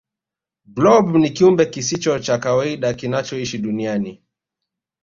blob 0.65 1.15
ni 1.15 1.29
kiumbe 1.29 1.65
kisicho 1.65 2.19
cha 2.19 2.37
kawaida 2.37 2.93
kinachoishi 2.93 3.57
duniani 3.57 4.23